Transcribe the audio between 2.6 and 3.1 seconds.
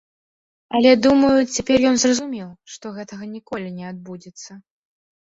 што